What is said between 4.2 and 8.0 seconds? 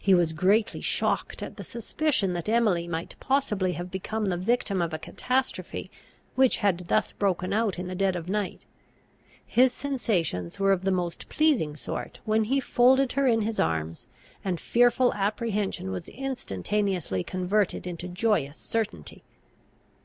the victim of a catastrophe which had thus broken out in the